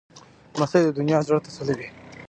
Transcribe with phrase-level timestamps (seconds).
[0.59, 1.87] لمسی د نیا زړه تسلوي.